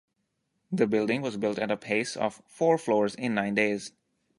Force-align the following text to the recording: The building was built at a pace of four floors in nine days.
The 0.71 0.87
building 0.87 1.21
was 1.21 1.37
built 1.37 1.59
at 1.59 1.69
a 1.69 1.77
pace 1.77 2.17
of 2.17 2.41
four 2.47 2.79
floors 2.79 3.13
in 3.13 3.35
nine 3.35 3.53
days. 3.53 3.91